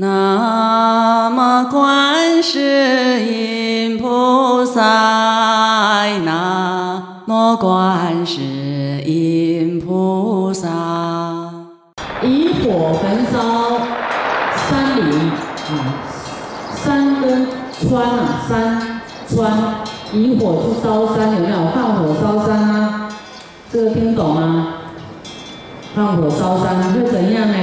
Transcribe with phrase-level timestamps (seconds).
[0.00, 4.80] 南无观世音菩萨，
[6.24, 10.68] 南无观世音菩萨。
[12.22, 13.80] 以火焚烧
[14.68, 15.98] 山林啊，
[16.76, 19.52] 山跟川啊，山川，
[20.12, 21.56] 以火去烧山，有没有？
[21.74, 23.08] 放火烧山啊，
[23.72, 24.74] 这个听懂吗？
[25.96, 27.54] 放火烧山会怎样呢？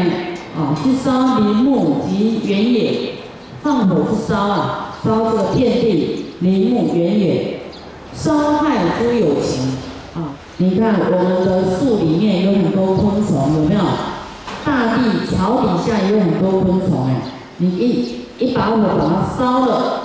[0.57, 3.13] 啊，去烧林木及原野，
[3.61, 7.59] 放火去烧啊，烧这个遍地林木原野，
[8.13, 9.77] 伤害诸有情
[10.15, 10.31] 啊。
[10.57, 13.81] 你看我们的树里面有很多昆虫，有没有？
[14.63, 17.21] 大地草底下有很多昆虫哎，
[17.57, 20.01] 你一一把火把它烧了，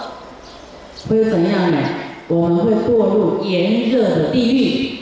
[1.09, 1.79] 会怎样呢？
[2.29, 4.99] 我们会堕入炎热的地狱。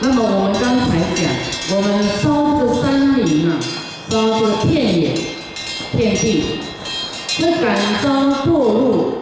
[0.00, 1.28] 那么我们刚才讲，
[1.76, 3.56] 我们烧这个山林啊，
[4.10, 5.12] 烧这个片野、
[5.96, 6.42] 片地，
[7.38, 8.08] 会感召
[8.46, 9.18] 堕入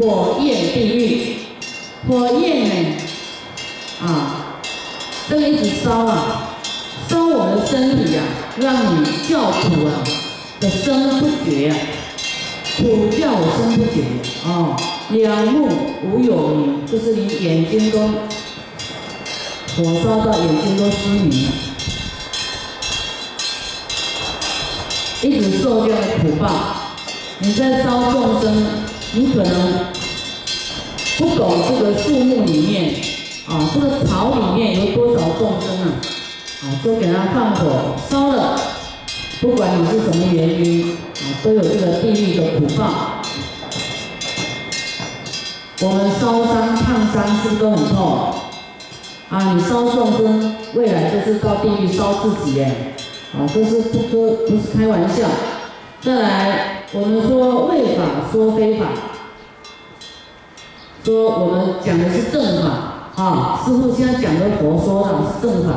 [0.00, 1.36] 火焰地狱。
[2.08, 2.96] 火焰呢，
[4.02, 4.60] 啊，
[5.28, 6.56] 这个一直烧啊，
[7.08, 8.22] 烧我们身体呀，
[8.58, 10.04] 让你叫苦啊
[10.60, 11.76] 的声不绝呀，
[12.76, 14.02] 苦叫声不绝
[14.44, 14.76] 啊，
[15.10, 15.68] 两目
[16.02, 18.00] 无有明，就是你眼睛都
[19.76, 21.48] 火烧到眼睛都失明了，
[25.24, 26.50] 一直受这样的苦报。
[27.38, 28.66] 你在烧众生，
[29.14, 29.86] 你可能
[31.16, 32.94] 不懂这个树木里面
[33.48, 35.96] 啊，这个草里面有多少众生啊，
[36.62, 38.60] 啊，都给它放火烧了，
[39.40, 43.22] 不管你是什么原因啊，都有这个地狱的苦报。
[45.80, 48.34] 我们烧伤、烫伤是不是都很痛？
[49.30, 52.94] 啊，你烧众生，未来就是到地狱烧自己哎，
[53.36, 55.26] 啊，这是不不不是开玩笑。
[56.00, 58.86] 再来，我们说为法说非法，
[61.02, 65.74] 说我们讲的是正法啊，师傅现在讲的佛说的是正法。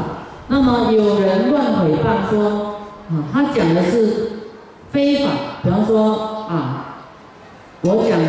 [0.49, 2.75] 那么有人乱诽谤说
[3.09, 4.31] 啊，他讲的是
[4.91, 5.31] 非法，
[5.63, 7.03] 比方说啊，
[7.81, 8.19] 我讲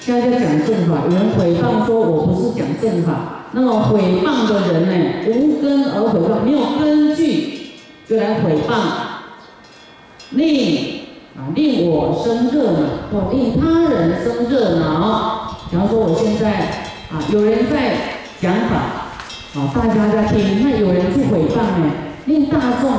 [0.00, 4.92] 现在在讲正法，有人诽谤说我不是讲正法，那么诽谤的人呢，
[5.28, 7.59] 无根而诽谤，没有根据
[8.10, 8.74] 就来诽谤，
[10.30, 11.02] 令
[11.36, 12.78] 啊令我生热恼，
[13.12, 15.56] 或令他人生热恼。
[15.70, 16.50] 比方说我现在
[17.08, 17.92] 啊有人在
[18.40, 18.74] 讲法，
[19.54, 21.92] 啊大家在听，那有人去诽谤呢，
[22.24, 22.90] 令大众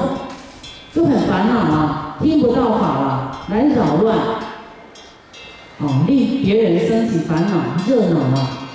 [0.96, 4.18] 就很烦恼啊，听不到法了，来扰乱。
[5.80, 8.70] 哦，令别人升起烦恼、热恼啊，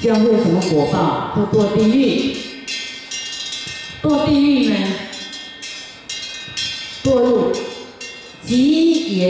[0.00, 1.32] 将会什么果报？
[1.34, 2.34] 会堕地狱。
[4.02, 4.76] 堕地狱呢，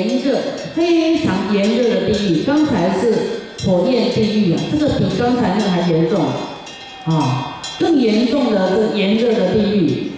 [0.08, 0.38] 炎热、
[0.74, 2.42] 非常炎热的地狱。
[2.44, 3.14] 刚才是
[3.64, 6.20] 火焰地狱啊，这个比刚才那个还严重
[7.06, 10.12] 啊，更严重的是炎热的地狱。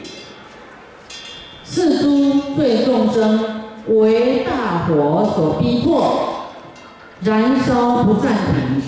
[1.64, 6.30] 是诸罪众生为大火所逼迫。
[7.20, 8.82] 燃烧不暂停，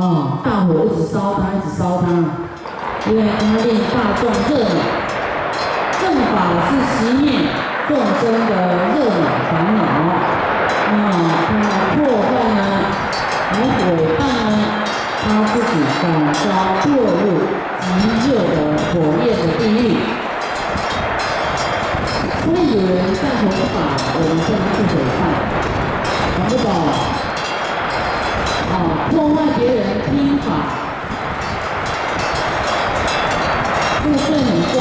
[0.00, 4.70] 啊，大火一直烧它，一直烧它，因为它令大众热恼。
[5.98, 6.70] 正法是
[7.06, 7.26] 熄灭
[7.88, 8.04] 众生
[8.46, 8.52] 的
[8.92, 9.80] 热恼烦恼，
[10.92, 10.92] 啊，
[11.48, 11.50] 他
[11.96, 12.60] 破坏呢，
[13.50, 13.80] 来毁
[14.18, 14.52] 谤呢，
[15.24, 15.72] 他自己
[16.02, 16.04] 感
[16.34, 16.44] 召
[16.84, 17.24] 堕入
[17.80, 17.84] 极
[18.28, 18.54] 热的
[18.92, 18.92] 火
[19.24, 19.80] 焰的地狱。
[22.44, 23.74] 所以有人在弘法，
[24.12, 25.20] 我们不能去毁谤，
[26.36, 26.68] 懂不懂？
[28.70, 28.76] 啊，
[29.10, 30.46] 破坏别人听法，
[34.04, 34.76] 这个罪很重，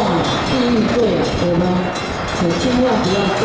[0.51, 0.95] 地狱罪，
[1.39, 1.63] 我们
[2.77, 3.41] 千万不要造。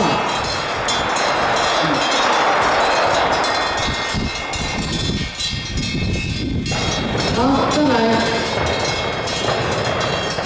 [7.35, 7.91] 好，再来，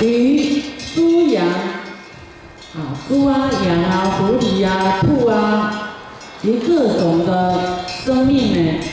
[0.00, 0.62] 鱼、
[0.94, 1.44] 猪、羊，
[2.76, 5.90] 啊，猪啊、羊啊、狐狸啊、兔啊，
[6.40, 8.85] 及各种的生命呢。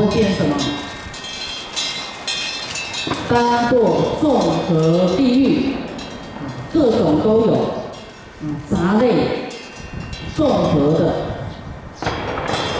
[0.00, 0.56] 会变什么？
[3.28, 5.74] 当过众合地狱，
[6.72, 9.48] 各种都有，啊，杂类
[10.34, 11.14] 综合的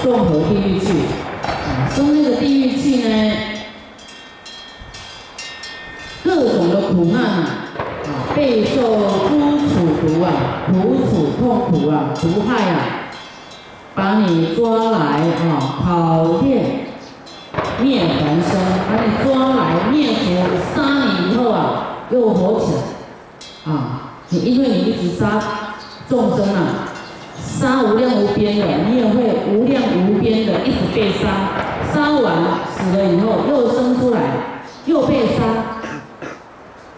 [0.02, 0.87] 综合地狱去，
[1.44, 3.32] 啊，生那个地狱去呢？
[6.25, 7.69] 各种的苦难啊，
[8.06, 8.96] 啊，备受
[9.28, 9.38] 诸
[9.69, 10.32] 苦毒啊，
[10.69, 12.81] 苦楚痛苦啊，毒害啊，
[13.94, 16.80] 把你抓来啊，考验
[17.82, 20.23] 灭还生，把你抓来灭除
[20.75, 23.75] 杀你以后啊，又活起来啊！
[24.29, 25.41] 你因为你一直杀
[26.09, 26.88] 众生啊，
[27.37, 31.50] 杀无量无边的，你也会无量无边的一直被杀，
[31.93, 34.21] 杀完死了以后又生出来，
[34.87, 35.81] 又被杀，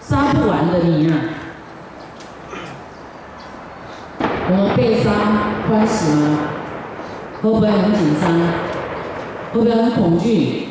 [0.00, 1.14] 杀不完的你啊！
[4.50, 5.10] 我们被杀
[5.68, 6.38] 欢喜吗？
[7.40, 8.30] 会不会很紧张？
[9.52, 10.68] 会不会很恐惧？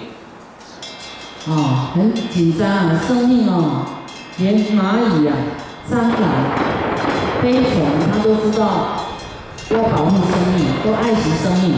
[1.48, 3.02] 哦，很紧张啊！
[3.08, 3.86] 生命哦，
[4.38, 5.34] 连蚂蚁啊、
[5.90, 6.24] 蟑螂、
[7.42, 8.62] 飞虫，它都知道
[9.72, 11.74] 要保护生命，都爱惜生命。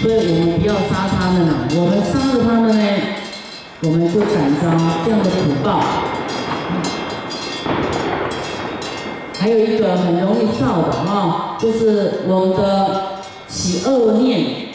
[0.00, 1.66] 所以我们不要杀它们啊！
[1.72, 2.80] 我们杀了它们呢，
[3.82, 4.70] 我们就感遭
[5.04, 5.82] 这样的苦报。
[9.38, 13.16] 还有一个很容易造的哈，就是我们的
[13.48, 14.65] 起恶念，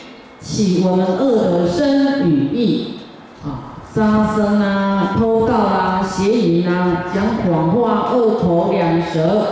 [0.41, 2.99] 起我们恶的身语意
[3.43, 9.47] 啊，杀生啊，偷盗啊，邪淫啊，讲谎话，恶口两舌。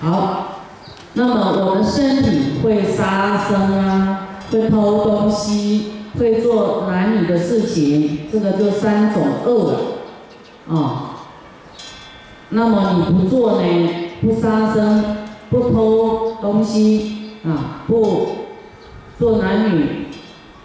[0.00, 0.60] 好，
[1.14, 9.74] 那么我们身体会杀生啊，会偷东西，会做男女的事情，这个就三种恶
[10.68, 11.04] 啊。
[12.50, 13.90] 那么你不做呢？
[14.22, 15.16] 不杀生，
[15.50, 18.37] 不偷东西啊，不
[19.18, 20.06] 做男女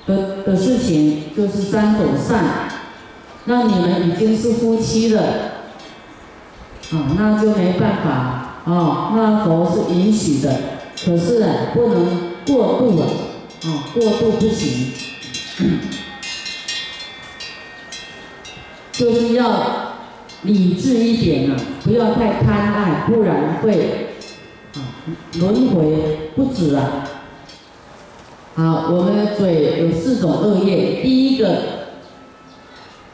[0.05, 2.69] 的的事情，就是三种善。
[3.45, 5.21] 那你们已经是夫妻了，
[6.91, 8.09] 啊，那就没办法
[8.65, 9.13] 啊。
[9.15, 10.59] 那佛是允许的，
[11.03, 13.07] 可是啊，不能过度啊，
[13.65, 14.91] 啊，过度不行，
[18.94, 19.81] 就是要。
[20.45, 21.55] 理智一点啊，
[21.85, 24.09] 不要太贪爱，不然会
[24.75, 24.83] 啊
[25.39, 27.02] 轮回不止啊。
[28.55, 31.57] 好，我们的嘴有四种恶业，第一个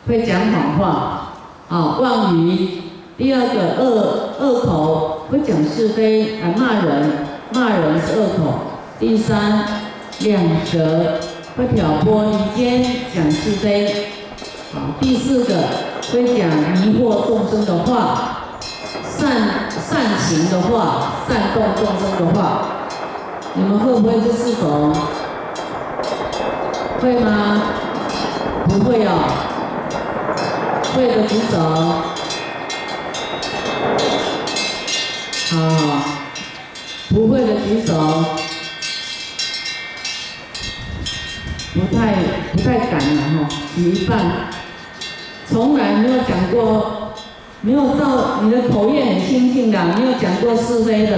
[0.07, 1.33] 会讲谎话
[1.69, 2.81] 啊，妄语；
[3.17, 7.11] 第二个恶恶口，会讲是非啊，骂人，
[7.53, 9.63] 骂人是恶口；第三
[10.19, 11.19] 两舌，
[11.55, 12.83] 会挑拨离间，
[13.15, 13.87] 讲是非；
[14.73, 15.55] 好，第四个。
[16.11, 18.57] 会讲迷惑众生的话，
[19.03, 22.41] 善善行的话，善动众生的话，
[23.53, 24.91] 你们会不会这四种？
[26.99, 27.61] 会吗？
[28.67, 29.11] 不会哦。
[30.93, 31.57] 会的举手。
[35.51, 35.57] 好，
[37.09, 37.93] 不会的举手。
[41.73, 42.13] 不太
[42.51, 44.49] 不太敢了哈，举一半。
[45.49, 47.13] 从来没有讲过，
[47.61, 51.17] 没有照你的口业很清净的，没有讲过是非的，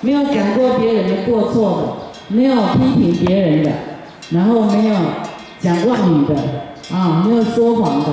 [0.00, 3.72] 没有讲过别人的过错的，没有批评别人的，
[4.30, 4.96] 然后没有
[5.60, 6.34] 讲妄语的，
[6.94, 8.06] 啊，没有说谎的，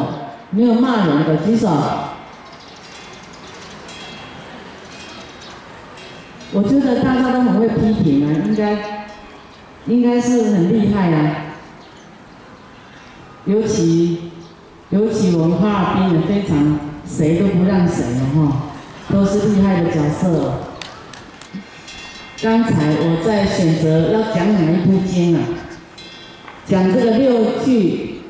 [0.52, 1.70] 没有骂人的，举手。
[6.54, 8.78] 我觉得大家都很会批评啊，应该
[9.88, 11.36] 应该是很厉害啊，
[13.46, 14.32] 尤其。
[14.92, 18.62] 尤其我们哈尔滨人非常谁都不让谁了哈，
[19.12, 20.60] 都是厉害的角色。
[22.42, 25.42] 刚才我在选择要讲哪一部经啊？
[26.68, 28.22] 讲这个六句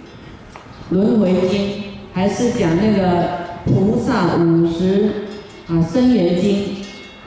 [0.89, 3.29] 轮回经，还是讲那个
[3.65, 5.09] 菩萨五十
[5.67, 6.75] 啊生缘经？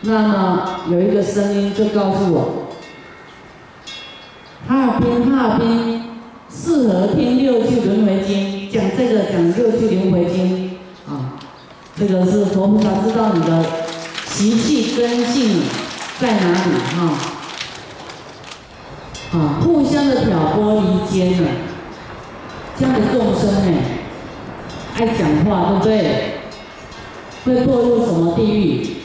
[0.02, 2.68] 那么有一个声音就告诉我，
[4.68, 6.02] 哈尔滨哈尔滨
[6.48, 8.70] 适合听六句轮回经。
[8.70, 10.72] 讲这个讲六句轮回经
[11.08, 11.40] 啊，
[11.98, 13.64] 这个是佛菩萨知道你的
[14.26, 15.62] 习气根性
[16.20, 16.98] 在哪里哈，
[19.32, 20.67] 啊，互相的挑拨，
[23.38, 23.78] 生呢，
[24.96, 26.34] 爱讲话对不对？
[27.44, 28.96] 会堕入什么地狱？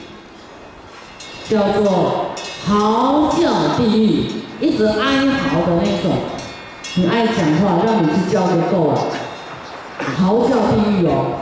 [1.48, 2.32] 叫做
[2.66, 4.26] 嚎叫地狱，
[4.60, 6.12] 一直哀嚎的那种，
[6.96, 9.00] 你爱讲话，让你去叫就够了。
[10.18, 11.40] 嚎叫地狱哦，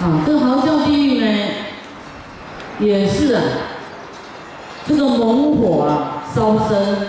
[0.00, 1.26] 啊，这嚎叫地狱呢，
[2.80, 3.42] 也是啊，
[4.86, 7.08] 这个猛火啊，烧身，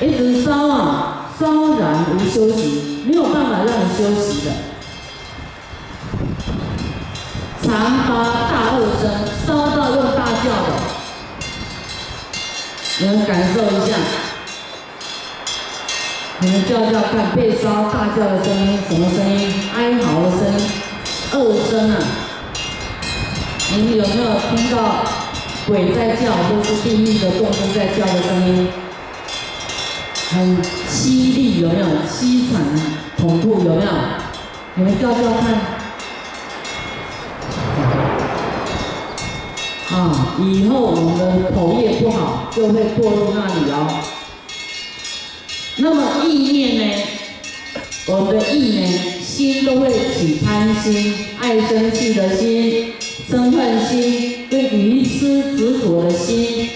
[0.00, 1.11] 一直烧啊，
[1.42, 4.52] 烧燃无休息，没有办法让你休息的，
[7.64, 8.08] 常发
[8.48, 9.10] 大恶声，
[9.44, 10.68] 烧到又大叫的，
[13.00, 13.96] 你们感受一下。
[16.38, 19.52] 你们叫叫看，被烧大叫的声音，什么声音？
[19.74, 20.70] 哀嚎的声音，
[21.32, 21.96] 恶声啊！
[23.72, 25.04] 你们有没有听到
[25.66, 28.68] 鬼在叫，或是地狱的众生在叫的声音？
[30.34, 30.56] 很
[30.88, 31.86] 凄厉，有没有？
[32.08, 32.62] 凄惨
[33.20, 33.90] 恐怖，有没有？
[34.76, 35.52] 你们叫叫看。
[39.90, 44.00] 啊，以后我们的口业不好，就会堕入那里哦。
[45.76, 47.02] 那么意念呢？
[48.06, 48.86] 我们的意呢，
[49.22, 52.94] 心都会起贪心、爱生气的心、
[53.30, 56.70] 嗔恨心、对愚痴执着的心，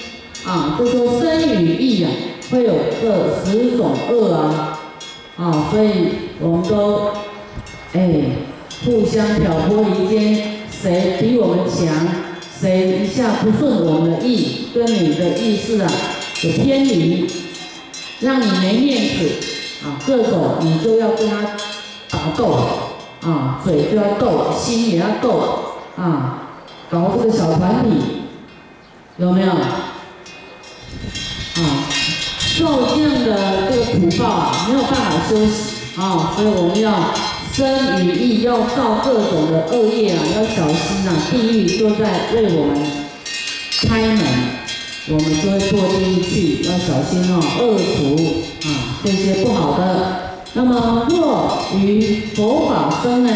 [0.44, 2.10] 啊，都说身与意啊，
[2.50, 4.80] 会有这十种恶啊，
[5.36, 5.88] 啊，所以
[6.40, 7.12] 我们都，
[7.92, 8.36] 哎，
[8.84, 11.86] 互相挑拨离间，谁比我们强？
[12.58, 15.90] 谁一下不顺我们的意，跟你的意思啊
[16.42, 17.26] 有偏离，
[18.20, 19.30] 让你没面子
[19.84, 21.42] 啊，各种你就要跟他
[22.08, 22.56] 打斗
[23.22, 26.48] 啊，嘴就要斗，心也要斗啊，
[26.88, 28.22] 搞这个小团体，
[29.18, 29.50] 有没有？
[29.50, 29.92] 啊，
[32.56, 37.14] 受这样的这个苦报啊，没有办法休息啊，所以我们要。
[37.56, 41.16] 生与意要造各种的恶业啊，要小心啊！
[41.30, 42.76] 地狱都在为我们
[43.88, 44.20] 开门，
[45.08, 49.82] 我们就会堕地狱去，要小心哦，恶徒啊这些不好的。
[50.52, 53.32] 那么若于佛法生呢，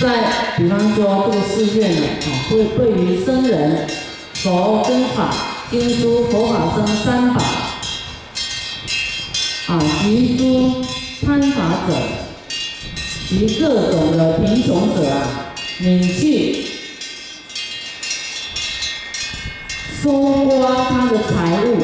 [0.00, 3.88] 在比方说这个世界呢，啊，会对于僧人、
[4.34, 5.34] 佛跟法、
[5.76, 7.40] 经书、佛法僧三宝。
[9.66, 10.84] 啊，及诸
[11.26, 11.96] 贪法者，
[13.28, 16.66] 及各种的贫穷者啊，你去
[20.00, 21.78] 搜刮他的财物，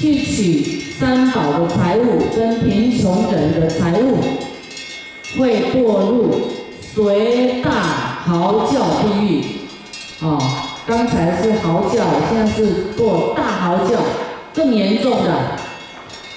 [0.00, 4.18] 去取三宝的财物跟贫穷人的财物，
[5.38, 6.50] 会堕入
[6.94, 9.44] 随大嚎叫地狱。
[10.20, 13.98] 哦，刚才是嚎叫，现在是做大嚎叫，
[14.54, 15.34] 更严重的。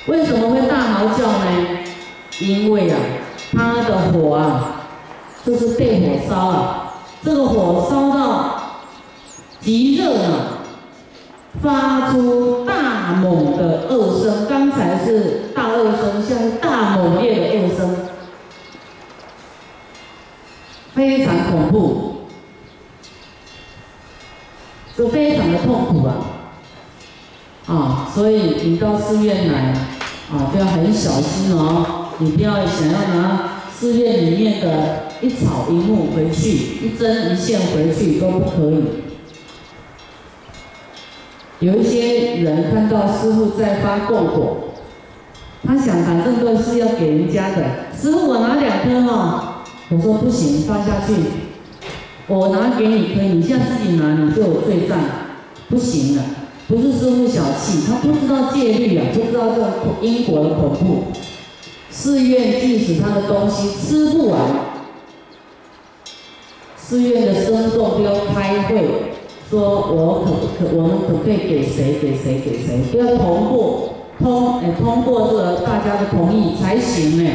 [0.08, 1.78] 为什么会大嚎叫呢？
[2.40, 2.98] 因为啊，
[3.54, 4.82] 它的火啊，
[5.46, 6.94] 就是被火烧了。
[7.24, 8.62] 这个火烧到
[9.62, 10.58] 极热了，
[11.64, 14.48] 发出大猛的恶声。
[14.50, 17.96] 刚才是大恶声，现在大猛烈的恶声，
[20.94, 22.21] 非常恐怖，
[25.02, 26.14] 就非常的痛苦啊！
[27.66, 29.74] 啊，所以你到寺院来。
[30.32, 32.10] 啊，就要很小心哦！
[32.20, 36.52] 你不要想要拿寺院里面的一草一木回去，
[36.86, 38.84] 一针一线回去都不可以。
[41.60, 44.70] 有一些人看到师傅在发供果，
[45.66, 47.66] 他想反正都是要给人家的，
[48.00, 51.14] 师傅我拿两颗哈，我说不行，放下去，
[52.34, 54.98] 我拿给你可以，你现在自己拿你就有罪障，
[55.70, 56.24] 不行了。
[56.70, 59.62] 不是师傅小气，他不知道戒律啊，不知道这
[60.06, 61.04] 因果的恐怖。
[61.90, 64.40] 寺院即使他的东西吃不完，
[66.78, 68.88] 寺院的僧众都要开会，
[69.50, 77.30] 说我可不可，我们可不可以给谁给谁给谁，都要通过通哎通过这个大家的同意才行呢。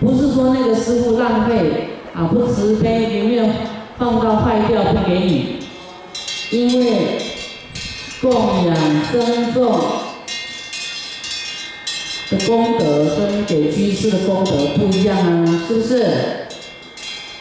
[0.00, 3.54] 不是说那个师傅浪费啊，不慈悲，宁愿
[3.98, 5.58] 放到坏掉不给你。
[6.50, 7.20] 因为
[8.22, 8.74] 供养
[9.12, 9.62] 僧众
[12.30, 16.46] 的功德跟给居士的功德不一样啊，是不是？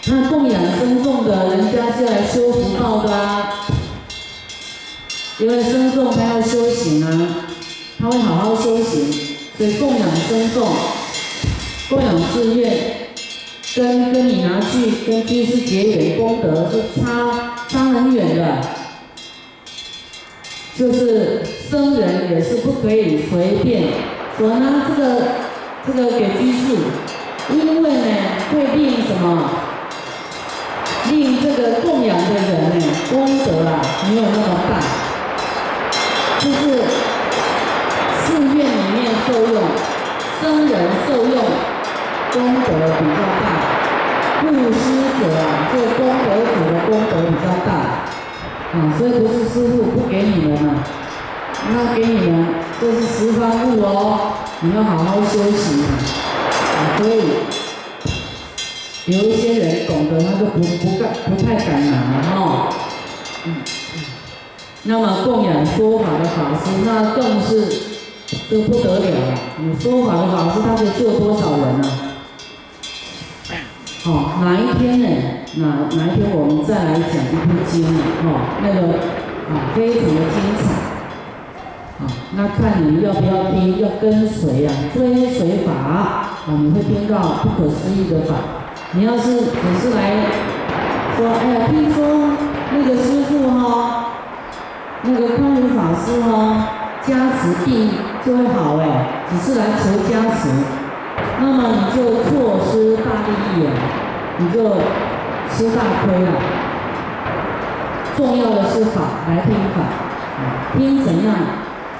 [0.07, 3.67] 那供养僧众的人家是来修福报的啊，
[5.39, 7.47] 因为僧众他要修行啊，
[7.99, 9.11] 他会好好修行，
[9.57, 10.67] 所以供养僧众、
[11.89, 12.72] 供养寺院，
[13.75, 18.62] 跟跟你拿去跟居士结缘功德是差差很远的。
[20.77, 23.84] 就是僧人也是不可以随便
[24.38, 25.22] 我呢这个
[25.88, 26.77] 这个给居士，
[27.51, 28.05] 因为呢
[28.53, 29.50] 会令什么？
[31.10, 34.79] 令这个供养的人呢功德啊没有那么大，
[36.39, 36.84] 就是
[38.24, 39.63] 寺院里面受用，
[40.39, 40.74] 僧人
[41.08, 41.43] 受用
[42.31, 42.69] 功德
[43.00, 43.45] 比较大，
[44.41, 44.83] 布施
[45.19, 47.69] 者啊这功德主的功德比较大。
[48.71, 50.86] 啊，所以不是师傅不给你们啊，
[51.74, 52.45] 那给你们
[52.79, 53.88] 这是十方物哦，
[54.62, 55.89] 你要好好修行啊。
[57.00, 57.12] 所以
[59.07, 62.69] 有一些人懂得，他就不不敢不太敢拿哈。
[63.45, 63.55] 嗯
[63.95, 63.98] 嗯。
[64.83, 67.65] 那么供养说法的法师，那更是
[68.51, 69.33] 都不得了了。
[69.57, 71.89] 你说法的法师，他可以救多少人呢？
[74.09, 75.05] 哦，哪一天呢？
[75.61, 78.01] 哪哪一天我们再来讲一部经呢？
[78.25, 78.97] 哦，那个
[79.53, 80.65] 啊，非常的精彩，
[82.01, 88.33] 啊，那看你要不要听，要跟随啊，追随法啊，你会听到不可思议的法。
[88.93, 90.25] 你要是只是来
[91.15, 92.33] 说，哎呀，听说
[92.73, 94.09] 那个师傅哈，
[95.03, 96.65] 那个康如法师哈，
[97.05, 97.91] 加持病
[98.25, 100.49] 就会好哎，只是来求加持，
[101.41, 103.72] 那么你就错失大利益了，
[104.38, 104.58] 你就
[105.50, 106.31] 吃大亏了。
[108.17, 109.77] 重要的是法，来听法，
[110.77, 111.34] 听怎样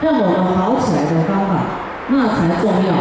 [0.02, 1.52] 让我们好起来的方法，
[2.10, 2.92] 那才重要，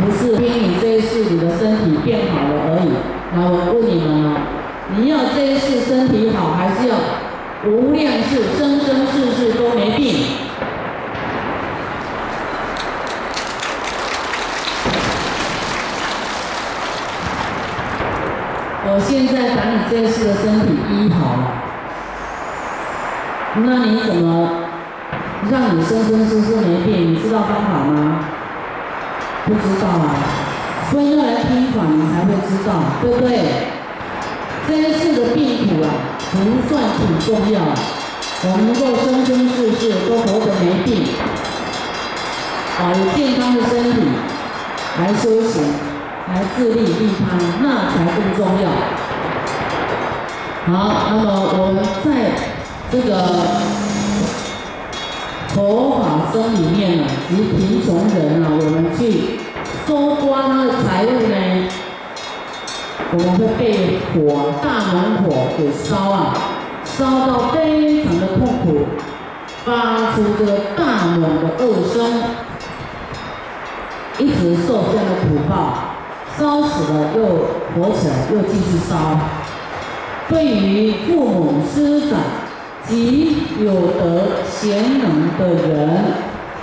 [0.00, 2.52] 不是听你这一世你的身体变好了。
[2.68, 2.92] 而已。
[3.34, 4.36] 那我问你们啊，
[4.94, 6.94] 你要这一世身体好，还是要
[7.64, 10.36] 无量世世都没病？
[18.88, 21.56] 我现在把你这一世的身体医好了。
[23.64, 24.46] 那你怎么
[25.50, 27.14] 让你生生世世没病？
[27.14, 28.20] 你知道方法吗？
[29.46, 30.20] 不知道啊，
[30.90, 33.40] 所以要来听法，你才会知道，对不对？
[34.68, 35.88] 这一次的病苦啊，
[36.30, 37.60] 不算挺重要，
[38.44, 41.08] 我们能够生生世世都活得没病，
[42.78, 44.02] 啊，有健康的身体
[45.00, 45.72] 来修行，
[46.34, 48.68] 来自立利他，那才更重要。
[50.66, 50.72] 好，
[51.10, 51.26] 那么
[51.58, 52.10] 我们在。
[52.88, 53.16] 这个
[55.48, 59.40] 佛法僧里面呢，及贫穷人啊，我们去
[59.84, 61.68] 搜刮他的财物呢，
[63.10, 66.32] 我们会被火大猛火给烧啊，
[66.84, 68.86] 烧到非常的痛苦，
[69.64, 72.22] 发出这个大猛的恶声，
[74.18, 75.52] 一直受这样的苦报，
[76.38, 77.18] 烧死了又
[77.74, 78.94] 活起来，又继续烧。
[80.28, 82.18] 对于父母师长。
[82.88, 86.04] 及有德贤能的人，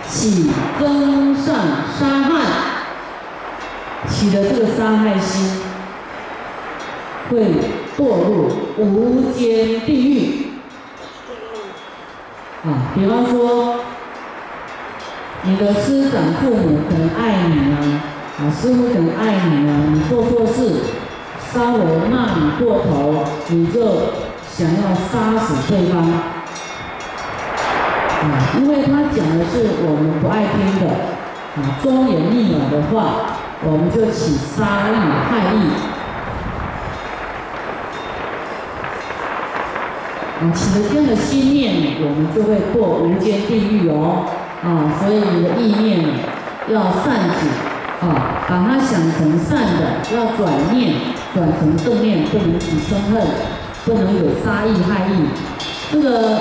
[0.07, 1.53] 起增上
[1.99, 2.31] 杀害，
[4.09, 5.59] 起的这个杀害心，
[7.29, 7.45] 会
[7.97, 10.47] 堕入无间地狱。
[12.63, 13.81] 啊，比方说，
[15.41, 17.75] 你的师长父母很爱你啊，
[18.39, 20.71] 啊，师傅很爱你啊，你做错事，
[21.53, 23.77] 稍微骂你过头，你就。
[24.55, 26.13] 想要杀死对方，啊，
[28.59, 30.85] 因为他讲的是我们不爱听的，
[31.55, 32.95] 啊，忠言逆耳的话，
[33.63, 34.93] 我们就起杀意、
[35.27, 35.73] 害意，
[40.39, 44.27] 啊，起了这样的心念，我们就会过无间地狱哦，
[44.63, 46.05] 啊，所以你的意念
[46.69, 47.49] 要善解，
[48.05, 49.81] 啊，把它想成善的，
[50.15, 50.93] 要转念，
[51.33, 53.21] 转成正面，不能起嗔恨。
[53.85, 55.27] 不能有杀意害意，
[55.91, 56.39] 这个。